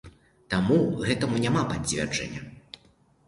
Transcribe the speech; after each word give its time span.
Таму 0.53 0.77
гэтаму 1.09 1.41
няма 1.43 1.61
пацвярджэння. 1.73 2.41